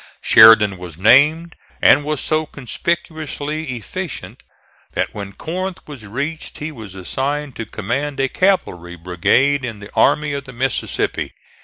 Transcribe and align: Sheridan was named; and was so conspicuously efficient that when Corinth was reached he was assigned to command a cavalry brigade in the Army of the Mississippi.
Sheridan 0.19 0.77
was 0.79 0.97
named; 0.97 1.55
and 1.79 2.03
was 2.03 2.19
so 2.21 2.47
conspicuously 2.47 3.75
efficient 3.77 4.41
that 4.93 5.13
when 5.13 5.31
Corinth 5.31 5.77
was 5.87 6.07
reached 6.07 6.57
he 6.57 6.71
was 6.71 6.95
assigned 6.95 7.55
to 7.57 7.67
command 7.67 8.19
a 8.19 8.27
cavalry 8.27 8.95
brigade 8.95 9.63
in 9.63 9.77
the 9.79 9.93
Army 9.93 10.33
of 10.33 10.45
the 10.45 10.53
Mississippi. 10.53 11.33